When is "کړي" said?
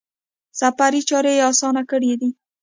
1.91-2.13